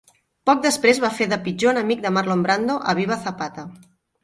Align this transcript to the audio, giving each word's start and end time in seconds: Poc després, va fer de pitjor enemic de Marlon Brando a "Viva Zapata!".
Poc 0.49 0.61
després, 0.63 1.01
va 1.03 1.11
fer 1.17 1.27
de 1.35 1.39
pitjor 1.49 1.75
enemic 1.77 2.03
de 2.07 2.13
Marlon 2.17 2.43
Brando 2.49 2.81
a 2.95 2.99
"Viva 3.03 3.21
Zapata!". 3.29 3.71